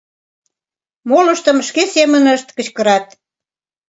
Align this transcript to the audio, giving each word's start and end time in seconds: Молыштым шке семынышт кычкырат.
Молыштым 1.09 1.57
шке 1.67 1.83
семынышт 1.93 2.47
кычкырат. 2.57 3.05